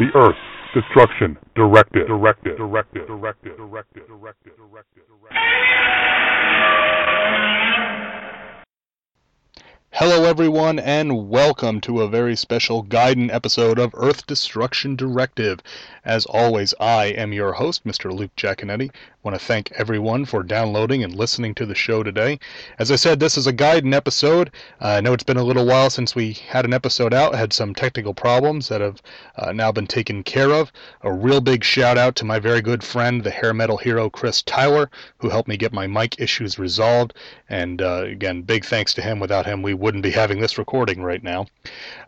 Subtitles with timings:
[0.00, 0.34] the Earth
[0.72, 2.06] Destruction Directive.
[2.06, 2.56] Directive.
[2.56, 3.06] Directive.
[3.06, 3.56] Directive.
[3.58, 4.06] Directive.
[4.08, 4.52] Directive.
[4.56, 5.02] Directive.
[9.92, 15.60] Hello, everyone, and welcome to a very special Gaiden episode of Earth Destruction Directive.
[16.02, 18.10] As always, I am your host, Mr.
[18.10, 18.90] Luke Giaconetti.
[19.22, 22.38] Want to thank everyone for downloading and listening to the show today.
[22.78, 24.50] As I said, this is a Gaiden episode.
[24.80, 27.52] Uh, I know it's been a little while since we had an episode out, had
[27.52, 29.02] some technical problems that have
[29.36, 30.72] uh, now been taken care of.
[31.02, 34.40] A real big shout out to my very good friend, the hair metal hero Chris
[34.40, 37.12] Tyler, who helped me get my mic issues resolved.
[37.50, 39.20] And uh, again, big thanks to him.
[39.20, 41.46] Without him, we wouldn't be having this recording right now.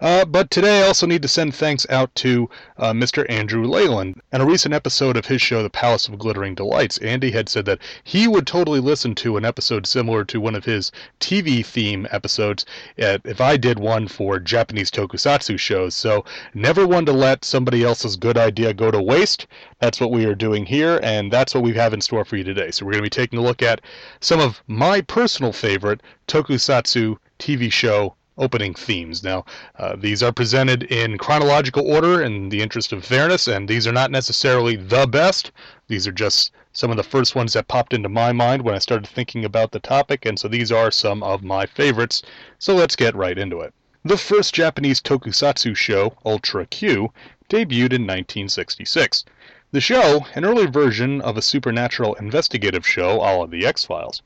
[0.01, 3.27] Uh, but today I also need to send thanks out to uh, Mr.
[3.29, 4.23] Andrew Leyland.
[4.33, 7.65] and a recent episode of his show, The Palace of Glittering Delights, Andy had said
[7.67, 12.07] that he would totally listen to an episode similar to one of his TV theme
[12.11, 12.65] episodes
[12.97, 15.95] if I did one for Japanese tokusatsu shows.
[15.95, 19.47] So never one to let somebody else's good idea go to waste.
[19.81, 22.45] That's what we are doing here, and that's what we have in store for you
[22.45, 22.71] today.
[22.71, 23.81] So we're going to be taking a look at
[24.21, 29.23] some of my personal favorite tokusatsu TV show opening themes.
[29.23, 29.45] Now,
[29.79, 33.93] uh, these are presented in chronological order in the interest of fairness, and these are
[33.93, 35.53] not necessarily the best.
[35.89, 38.79] These are just some of the first ones that popped into my mind when I
[38.79, 42.23] started thinking about the topic, and so these are some of my favorites.
[42.59, 43.75] So let's get right into it.
[44.05, 47.13] The first Japanese tokusatsu show, Ultra Q,
[47.49, 49.25] debuted in 1966.
[49.71, 54.23] The show, an early version of a supernatural investigative show a la The X Files,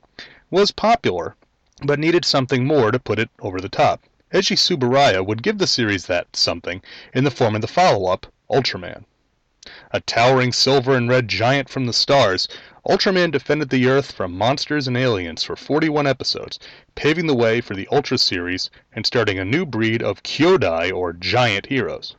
[0.49, 1.35] was popular
[1.83, 4.01] but needed something more to put it over the top.
[4.33, 6.81] Eiji Tsuburaya would give the series that something
[7.13, 9.05] in the form of the follow-up, Ultraman.
[9.91, 12.47] A towering silver and red giant from the stars,
[12.89, 16.57] Ultraman defended the Earth from monsters and aliens for 41 episodes,
[16.95, 21.13] paving the way for the Ultra series and starting a new breed of Kyodai or
[21.13, 22.15] giant heroes.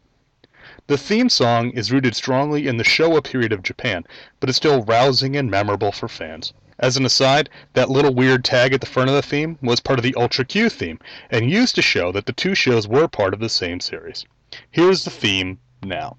[0.86, 4.04] The theme song is rooted strongly in the Showa period of Japan,
[4.40, 6.52] but is still rousing and memorable for fans.
[6.81, 9.99] As an aside, that little weird tag at the front of the theme was part
[9.99, 11.00] of the Ultra Q theme,
[11.31, 14.25] and used to show that the two shows were part of the same series.
[14.71, 16.17] Here is the theme now.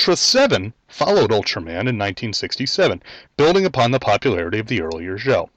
[0.00, 3.02] Ultra 7 followed Ultraman in 1967,
[3.36, 5.50] building upon the popularity of the earlier show.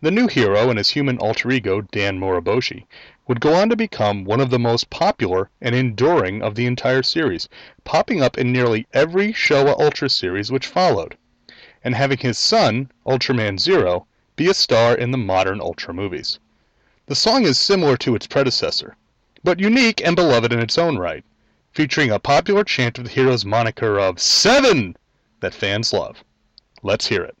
[0.00, 2.86] The new hero and his human alter ego, Dan Moriboshi,
[3.28, 7.02] would go on to become one of the most popular and enduring of the entire
[7.02, 7.50] series,
[7.84, 11.18] popping up in nearly every Showa Ultra series which followed,
[11.84, 16.38] and having his son, Ultraman Zero, be a star in the modern Ultra movies.
[17.08, 18.96] The song is similar to its predecessor,
[19.44, 21.24] but unique and beloved in its own right
[21.72, 24.96] featuring a popular chant of the hero's moniker of Seven
[25.40, 26.22] that fans love.
[26.82, 27.36] Let's hear it.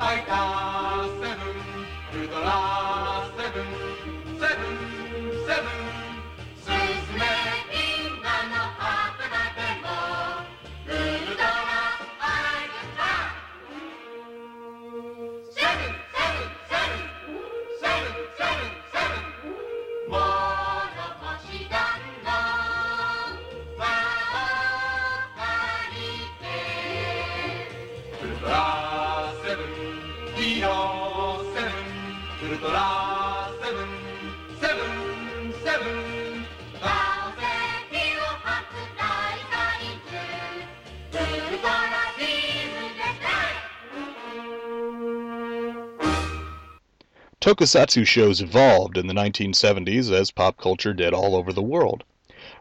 [0.00, 0.26] Bye, bye.
[0.26, 0.59] Tá.
[47.60, 52.04] Tokusatsu shows evolved in the 1970s as pop culture did all over the world.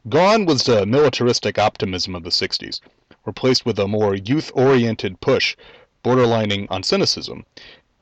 [0.09, 2.81] Gone was the militaristic optimism of the 60s,
[3.25, 5.55] replaced with a more youth oriented push,
[6.03, 7.45] borderlining on cynicism.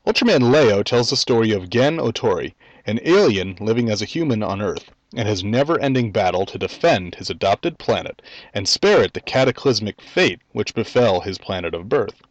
[0.08, 2.56] Ultraman Leo tells the story of Gen Otori,
[2.88, 7.14] an alien living as a human on Earth, and his never ending battle to defend
[7.14, 8.24] his adopted planet
[8.56, 12.24] and spare it the cataclysmic fate which befell his planet of birth.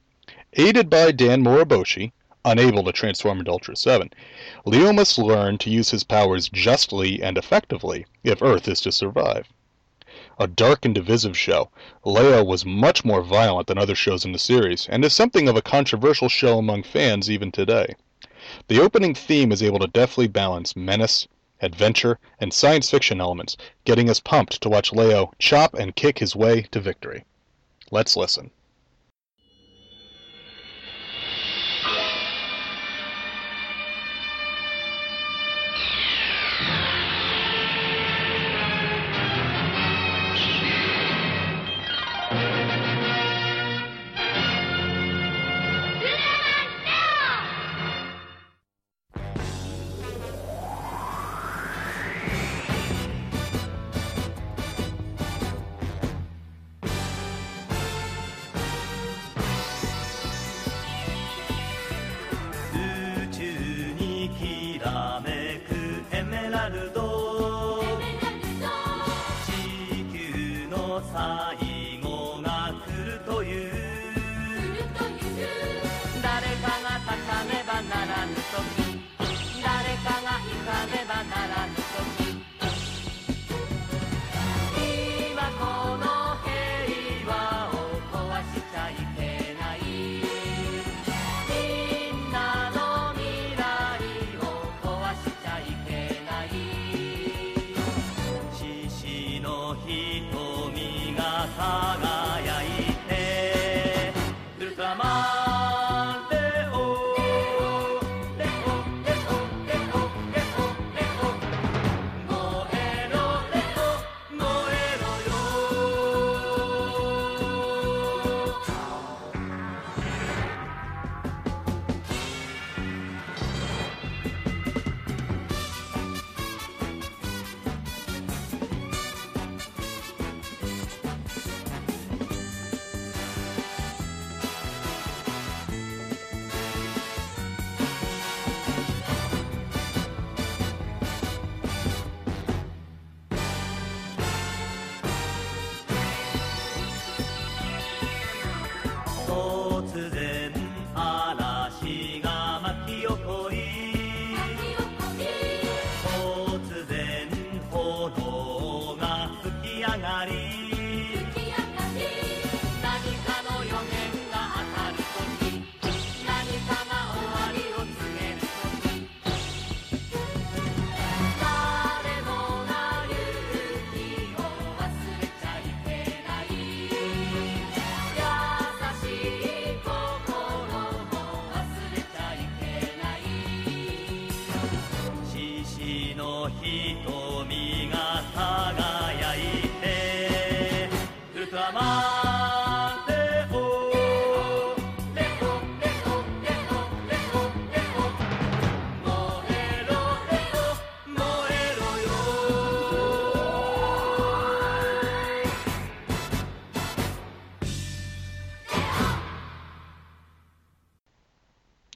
[0.55, 2.11] Aided by Dan Moriboshi,
[2.47, 4.09] unable to transform into Ultra 7,
[4.65, 9.49] Leo must learn to use his powers justly and effectively if Earth is to survive.
[10.39, 11.71] A dark and divisive show,
[12.05, 15.57] Leo was much more violent than other shows in the series, and is something of
[15.57, 17.97] a controversial show among fans even today.
[18.69, 21.27] The opening theme is able to deftly balance menace,
[21.61, 26.37] adventure, and science fiction elements, getting us pumped to watch Leo chop and kick his
[26.37, 27.25] way to victory.
[27.91, 28.53] Let's listen.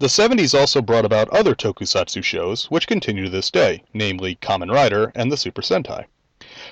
[0.01, 4.73] The 70s also brought about other tokusatsu shows which continue to this day, namely Kamen
[4.73, 6.07] Rider and the Super Sentai.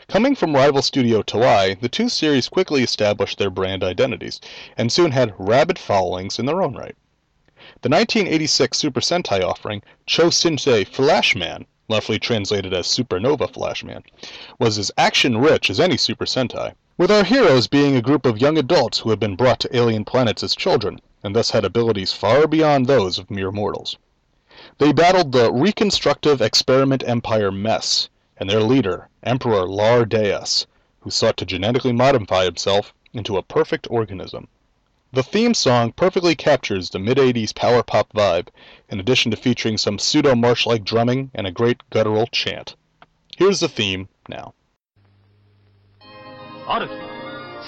[0.08, 4.40] Coming from rival studio Toei, the two series quickly established their brand identities
[4.78, 6.96] and soon had rabid followings in their own right.
[7.82, 14.04] The 1986 Super Sentai offering, Cho Shinsei Flashman, roughly translated as Supernova Flashman,
[14.58, 18.40] was as action rich as any Super Sentai, with our heroes being a group of
[18.40, 22.12] young adults who had been brought to alien planets as children, and thus had abilities
[22.12, 23.96] far beyond those of mere mortals.
[24.78, 30.66] They battled the reconstructive experiment empire Mess and their leader, Emperor La Deus,
[31.00, 34.48] who sought to genetically modify himself into a perfect organism.
[35.12, 38.48] The theme song perfectly captures the mid 80s power pop vibe,
[38.90, 42.76] in addition to featuring some pseudo marsh like drumming and a great guttural chant.
[43.36, 44.54] Here's the theme now.
[46.66, 46.92] ある日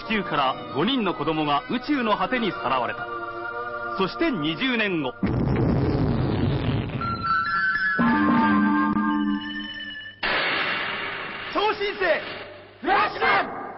[0.04, 3.06] 地球から5人の子供が宇宙の果てにさらわれた
[3.98, 5.12] そして20年後。
[11.52, 12.04] 超新星
[12.80, 13.69] フラッシュマン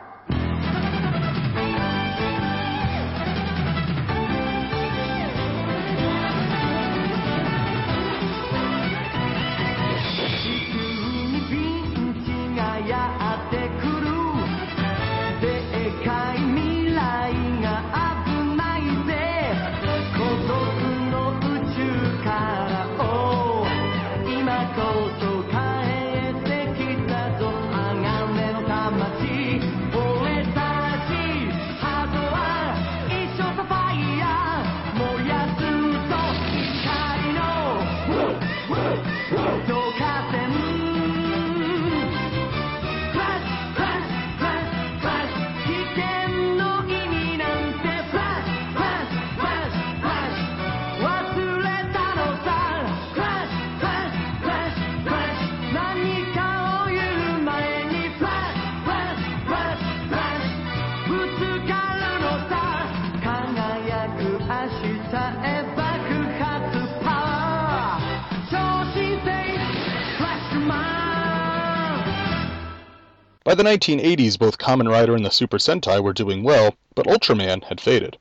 [73.52, 77.64] By the 1980s, both Kamen Rider and the Super Sentai were doing well, but Ultraman
[77.64, 78.16] had faded.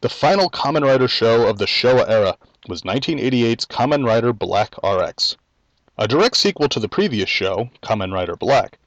[0.00, 5.36] The final Kamen Rider show of the Showa era was 1988's Kamen Rider Black RX.
[5.98, 8.78] A direct sequel to the previous show, Kamen Rider Black,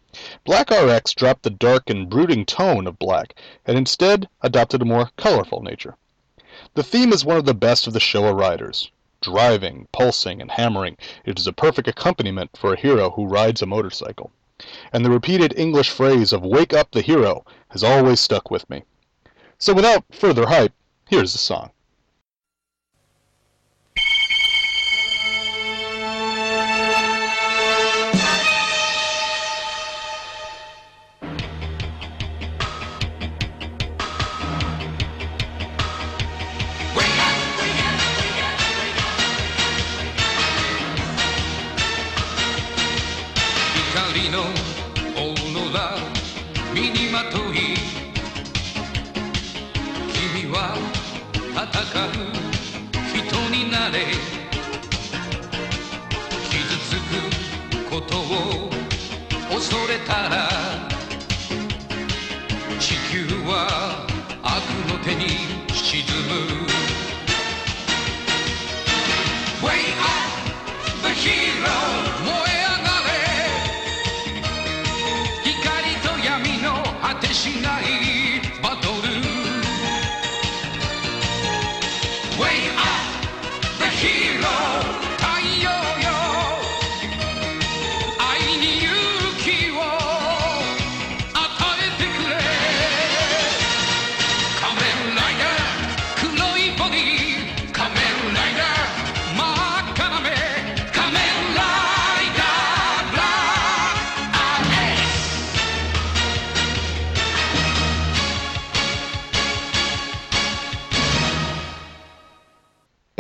[0.46, 3.36] Black RX dropped the dark and brooding tone of Black
[3.66, 5.98] and instead adopted a more colorful nature.
[6.76, 8.90] The theme is one of the best of the Showa riders.
[9.20, 13.66] Driving, pulsing, and hammering, it is a perfect accompaniment for a hero who rides a
[13.66, 14.32] motorcycle
[14.92, 18.84] and the repeated English phrase of wake up the hero has always stuck with me.
[19.58, 20.74] So without further hype,
[21.10, 21.72] here's the song.
[59.70, 60.50] 恐れたら
[62.80, 64.06] 地球は
[64.44, 65.30] 悪の手に
[65.72, 66.04] 沈
[66.58, 66.63] む。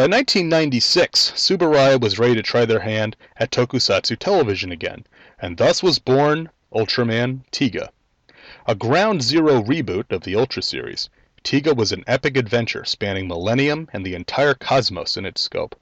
[0.03, 5.05] By 1996, Tsuburaya was ready to try their hand at tokusatsu television again,
[5.41, 7.88] and thus was born Ultraman Tiga.
[8.67, 11.10] A ground zero reboot of the Ultra series,
[11.41, 15.79] Tiga was an epic adventure spanning millennium and the entire cosmos in its scope.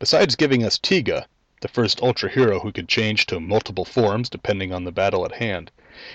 [0.00, 1.26] Besides giving us Tiga,
[1.60, 5.36] the first Ultra hero who could change to multiple forms depending on the battle at
[5.36, 5.70] hand,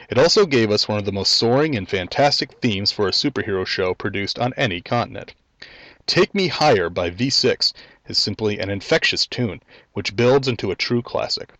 [0.10, 3.66] it also gave us one of the most soaring and fantastic themes for a superhero
[3.66, 5.34] show produced on any continent.
[6.06, 7.72] "Take Me Higher" by V6
[8.08, 9.62] is simply an infectious tune,
[9.94, 11.54] which builds into a true classic.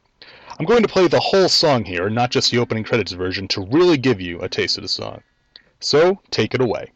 [0.60, 3.62] I'm going to play the whole song here, not just the opening credits version, to
[3.62, 5.24] really give you a taste of the song.
[5.80, 6.92] So take it away.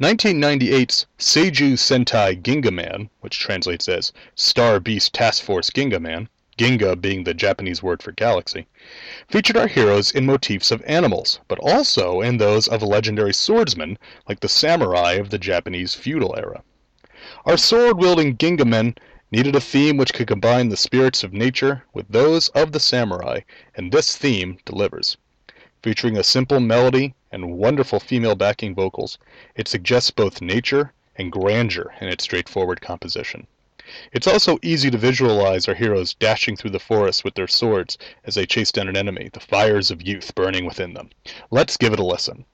[0.00, 7.34] 1998's Seiju Sentai Gingaman, which translates as Star Beast Task Force Gingaman, Ginga being the
[7.34, 8.68] Japanese word for galaxy,
[9.28, 14.38] featured our heroes in motifs of animals, but also in those of legendary swordsmen like
[14.38, 16.62] the samurai of the Japanese feudal era.
[17.44, 18.96] Our sword wielding Gingamen
[19.32, 23.40] needed a theme which could combine the spirits of nature with those of the samurai,
[23.74, 25.16] and this theme delivers.
[25.82, 29.17] Featuring a simple melody and wonderful female backing vocals,
[29.55, 33.47] it suggests both nature and grandeur in its straightforward composition.
[34.11, 38.35] It's also easy to visualize our heroes dashing through the forest with their swords as
[38.35, 41.09] they chase down an enemy, the fires of youth burning within them.
[41.51, 42.45] Let's give it a listen.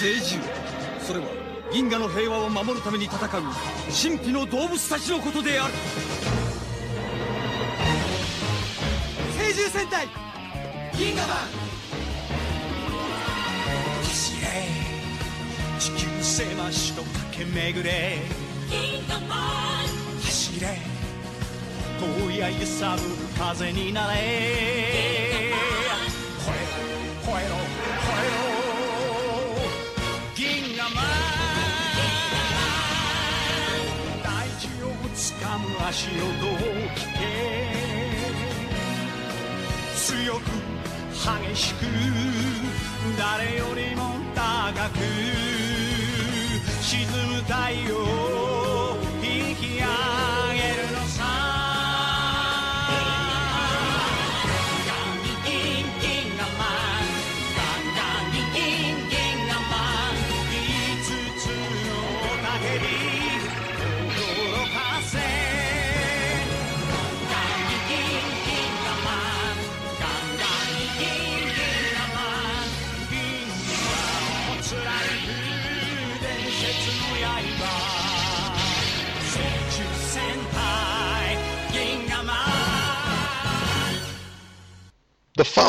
[0.00, 0.42] 聖獣
[0.98, 1.26] それは
[1.70, 5.74] 銀河の平和を守るために戦う神秘の動物たちのことである
[9.36, 10.08] 聖獣戦隊
[10.97, 11.37] 銀河マン
[14.03, 14.47] 走れ
[15.77, 17.03] 地球狭しと
[17.33, 18.19] 駆け巡れ。
[18.69, 19.87] 銀河マン
[20.23, 20.79] 走れ。
[21.99, 24.19] 遠いや揺さぶる風になれ。
[26.39, 26.77] 吠えろ
[27.23, 27.55] 吠えろ
[27.99, 28.37] 吠えろ。
[30.35, 31.03] 銀河マン
[34.23, 34.25] 大
[34.57, 36.55] 地をつかむ足音を
[36.95, 37.25] 聞け。
[39.95, 40.64] 強く
[41.25, 41.85] 激しく
[43.17, 44.99] 誰よりも高く
[46.83, 47.53] 沈む太
[47.89, 48.54] 陽。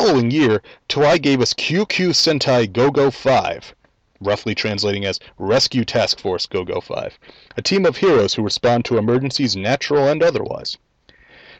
[0.07, 3.75] Following year, Toei gave us QQ Sentai Go-Go 5,
[4.21, 7.19] roughly translating as Rescue Task Force Go-Go 5,
[7.57, 10.77] a team of heroes who respond to emergencies natural and otherwise.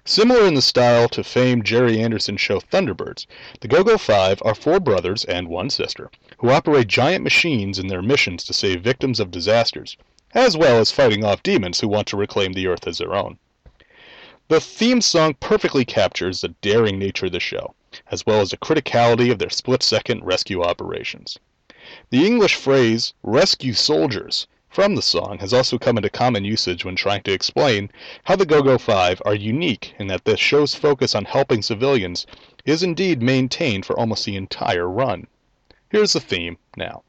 [0.05, 3.25] Similar in the style to famed Gerry Anderson show Thunderbirds,
[3.59, 8.01] the Go-Go 5 are four brothers and one sister who operate giant machines in their
[8.01, 9.97] missions to save victims of disasters,
[10.33, 13.39] as well as fighting off demons who want to reclaim the Earth as their own.
[14.47, 17.75] The theme song perfectly captures the daring nature of the show,
[18.11, 21.37] as well as the criticality of their split second rescue operations.
[22.09, 26.95] The English phrase, rescue soldiers, from the song has also come into common usage when
[26.95, 27.89] trying to explain
[28.25, 32.27] how the Go Go 5 are unique in that the show's focus on helping civilians
[32.65, 35.25] is indeed maintained for almost the entire run.
[35.89, 37.03] Here's the theme now.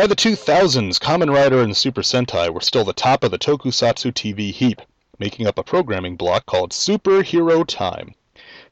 [0.00, 4.14] By the 2000s, Kamen Rider and Super Sentai were still the top of the tokusatsu
[4.14, 4.80] TV heap,
[5.18, 8.14] making up a programming block called Superhero Time.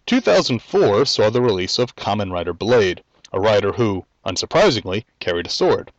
[0.07, 5.93] 2004 saw the release of Kamen Rider Blade, a rider who, unsurprisingly, carried a sword.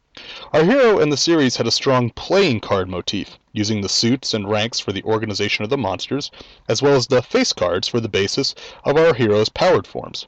[0.52, 4.50] Our hero in the series had a strong playing card motif, using the suits and
[4.50, 6.32] ranks for the organization of the monsters,
[6.68, 10.26] as well as the face cards for the basis of our hero's powered forms.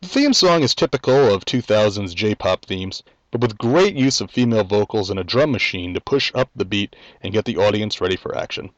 [0.00, 4.62] The theme song is typical of 2000's J-pop themes, but with great use of female
[4.62, 8.14] vocals and a drum machine to push up the beat and get the audience ready
[8.14, 8.70] for action.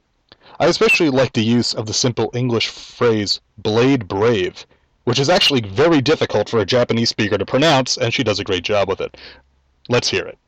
[0.60, 4.64] I especially like the use of the simple English phrase blade brave,
[5.02, 8.44] which is actually very difficult for a Japanese speaker to pronounce, and she does a
[8.44, 9.16] great job with it.
[9.88, 10.38] Let's hear it.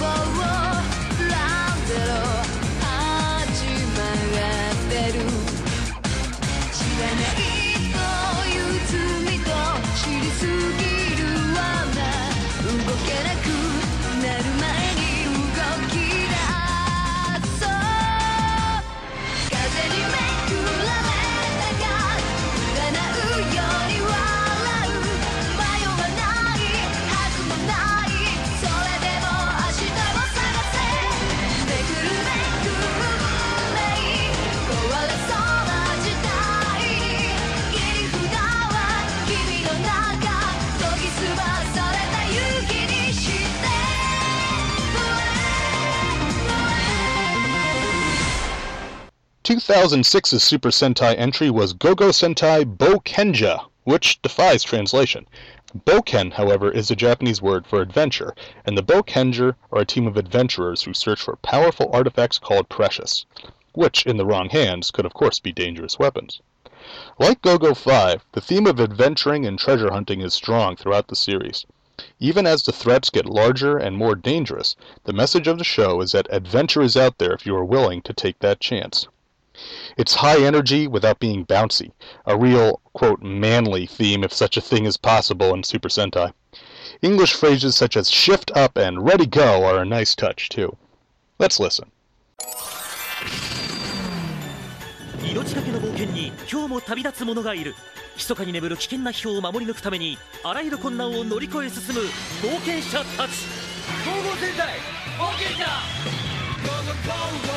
[0.00, 0.57] 望ラ
[49.48, 55.26] 2006's Super Sentai entry was Gogo Sentai Bokenger, which defies translation.
[55.86, 58.34] Boken, however, is a Japanese word for adventure,
[58.66, 63.24] and the Bokenger are a team of adventurers who search for powerful artifacts called precious,
[63.72, 66.42] which, in the wrong hands, could of course be dangerous weapons.
[67.18, 71.64] Like Gogo 5, the theme of adventuring and treasure hunting is strong throughout the series.
[72.20, 76.12] Even as the threats get larger and more dangerous, the message of the show is
[76.12, 79.08] that adventure is out there if you are willing to take that chance.
[79.97, 81.91] It's high energy without being bouncy,
[82.25, 86.33] a real, quote, manly theme if such a thing is possible in Super Sentai.
[87.01, 90.75] English phrases such as shift up and ready go are a nice touch too.
[91.39, 91.91] Let's listen.
[95.23, 97.73] 命がけの冒険に今日も旅立つ者がいる
[98.15, 102.01] 密かに眠る危険な秘宝を守り抜くためにあらゆる困難を乗り越え進む
[102.41, 103.47] 冒険者たち
[104.05, 104.77] ゴーゴー戦隊
[105.17, 105.65] 冒険者
[106.63, 107.56] Go go go go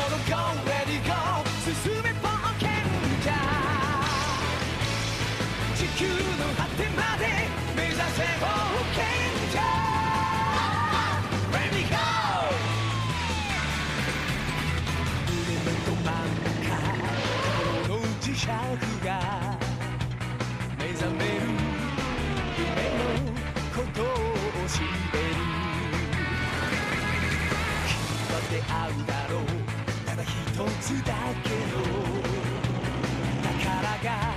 [18.42, 18.48] 尺
[19.06, 19.56] が
[20.76, 21.46] 目覚める
[22.58, 23.30] 夢の
[23.72, 24.04] ことを
[24.66, 24.80] 知っ
[25.12, 25.30] てる
[27.86, 27.94] 君
[28.26, 29.44] は出会うだろう。
[30.04, 30.28] ただ一
[30.80, 31.86] つだけの
[33.42, 33.62] 宝
[34.02, 34.31] が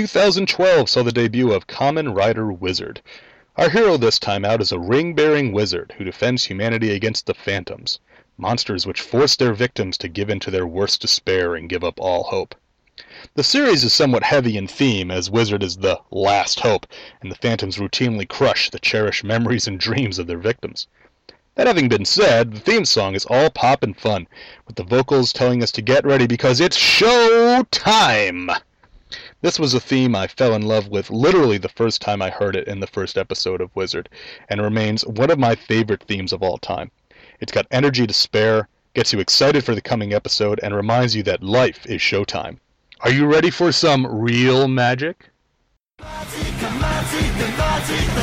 [0.00, 3.02] 2012 saw the debut of Kamen Rider Wizard.
[3.58, 8.00] Our hero this time out is a ring-bearing wizard who defends humanity against the Phantoms,
[8.38, 12.00] monsters which force their victims to give in to their worst despair and give up
[12.00, 12.54] all hope.
[13.34, 16.86] The series is somewhat heavy in theme, as Wizard is the last hope,
[17.20, 20.86] and the Phantoms routinely crush the cherished memories and dreams of their victims.
[21.56, 24.28] That having been said, the theme song is all pop and fun,
[24.66, 28.50] with the vocals telling us to get ready because it's show time!
[29.42, 32.56] This was a theme I fell in love with literally the first time I heard
[32.56, 34.10] it in the first episode of Wizard,
[34.48, 36.90] and remains one of my favorite themes of all time.
[37.40, 41.22] It's got energy to spare, gets you excited for the coming episode, and reminds you
[41.22, 42.58] that life is showtime.
[43.00, 45.30] Are you ready for some real magic?
[47.60, 48.19] ま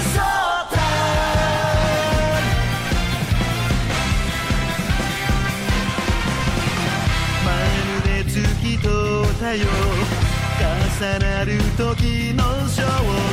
[11.97, 12.83] 時の衝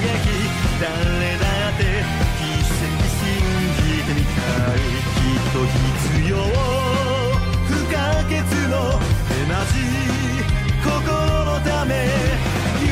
[0.00, 0.32] 撃。
[0.80, 0.88] 誰
[1.38, 1.84] だって
[2.38, 2.72] 奇跡
[3.08, 3.22] 信
[3.76, 4.40] じてみた
[4.74, 4.80] い。
[5.14, 6.32] きっと必要
[7.66, 8.32] 不可欠
[8.70, 8.74] の
[9.30, 10.12] エナジー。
[10.82, 10.92] 心
[11.44, 11.92] のため
[12.80, 12.88] 夢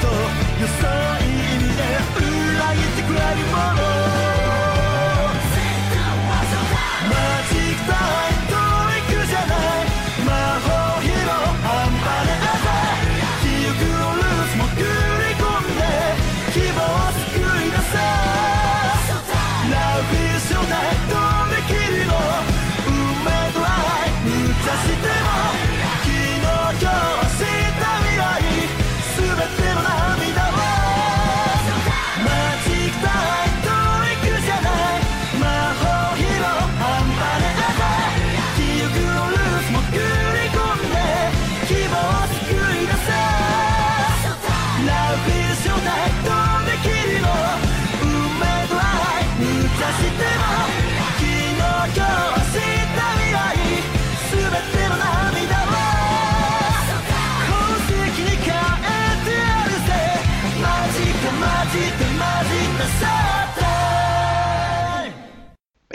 [0.00, 0.06] と
[0.60, 0.80] 予想
[1.20, 1.26] 意
[1.58, 1.80] 味で
[2.28, 3.56] 裏切ってくれるも
[4.26, 4.31] の。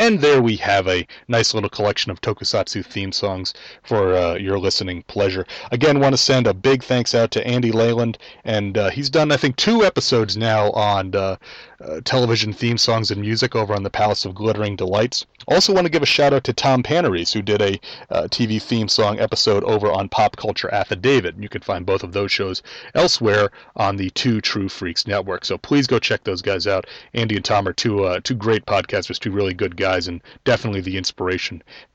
[0.07, 4.57] And there we have a nice little collection of tokusatsu theme songs for uh, your
[4.57, 5.45] listening pleasure.
[5.71, 9.31] Again, want to send a big thanks out to Andy Leyland, and uh, he's done,
[9.31, 11.35] I think, two episodes now on uh,
[11.79, 15.25] uh, television theme songs and music over on the Palace of Glittering Delights.
[15.47, 18.61] Also, want to give a shout out to Tom Panarese, who did a uh, TV
[18.61, 21.35] theme song episode over on Pop Culture Affidavit.
[21.37, 22.63] You can find both of those shows
[22.95, 25.45] elsewhere on the Two True Freaks network.
[25.45, 26.87] So please go check those guys out.
[27.13, 30.81] Andy and Tom are two uh, two great podcasters, two really good guys, and definitely
[30.81, 31.16] the inspiration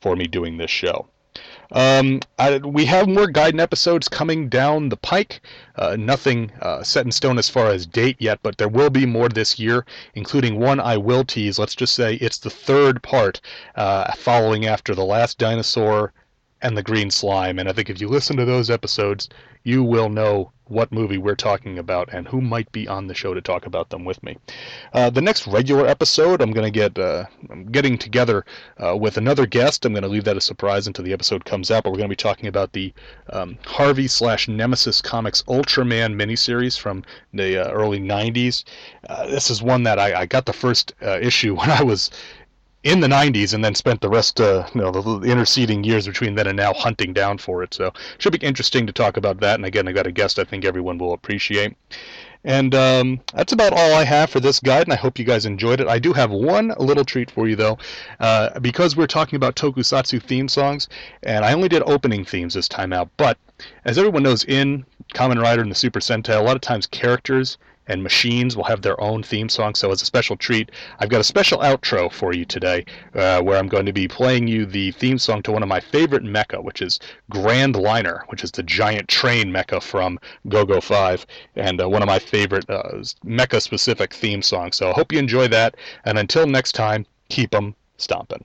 [0.00, 1.08] for me doing this show.
[1.70, 5.40] Um, I, we have more Gaiden episodes coming down the pike.
[5.76, 9.06] Uh, nothing uh, set in stone as far as date yet, but there will be
[9.06, 11.58] more this year, including one I will tease.
[11.58, 13.40] Let's just say it's the third part,
[13.74, 16.12] uh, following after The Last Dinosaur
[16.60, 17.58] and The Green Slime.
[17.58, 19.30] And I think if you listen to those episodes,
[19.64, 23.34] you will know what movie we're talking about and who might be on the show
[23.34, 24.36] to talk about them with me.
[24.92, 28.44] Uh, the next regular episode, I'm going to get uh, I'm getting together
[28.78, 29.84] uh, with another guest.
[29.84, 31.84] I'm going to leave that a surprise until the episode comes out.
[31.84, 32.92] But we're going to be talking about the
[33.30, 37.04] um, Harvey slash Nemesis Comics Ultraman miniseries from
[37.34, 38.64] the uh, early '90s.
[39.08, 42.10] Uh, this is one that I, I got the first uh, issue when I was
[42.84, 46.06] in the 90s and then spent the rest uh, you know the, the interceding years
[46.06, 49.16] between then and now hunting down for it so it should be interesting to talk
[49.16, 51.76] about that and again i got a guest i think everyone will appreciate
[52.44, 55.46] and um, that's about all I have for this Gaiden, and I hope you guys
[55.46, 55.86] enjoyed it.
[55.86, 57.78] I do have one little treat for you, though,
[58.18, 60.88] uh, because we're talking about tokusatsu theme songs,
[61.22, 63.10] and I only did opening themes this time out.
[63.16, 63.38] But
[63.84, 67.58] as everyone knows, in Kamen Rider and the Super Sentai, a lot of times characters
[67.86, 69.74] and machines will have their own theme song.
[69.74, 73.58] So, as a special treat, I've got a special outro for you today uh, where
[73.58, 76.62] I'm going to be playing you the theme song to one of my favorite mecha,
[76.62, 76.98] which is
[77.30, 80.18] Grand Liner, which is the giant train mecha from
[80.48, 81.26] GoGo 5,
[81.56, 84.76] and uh, one of my favorite uh, mecha specific theme songs.
[84.76, 85.76] So, I hope you enjoy that.
[86.04, 88.44] And until next time, keep keep 'em stomping.